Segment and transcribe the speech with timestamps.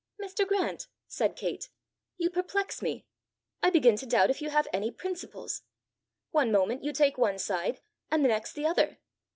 [0.19, 0.47] "Mr.
[0.47, 1.69] Grant," said Kate,
[2.17, 3.05] "you perplex me!
[3.61, 5.61] I begin to doubt if you have any principles.
[6.31, 8.97] One moment you take one side and the next the other!"